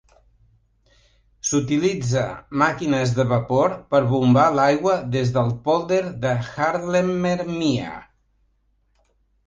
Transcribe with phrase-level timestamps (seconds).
[1.49, 2.23] S'utilitza
[2.63, 7.97] màquines de vapor per bombar l'aigua des del pòlder de Haarlemmermeer.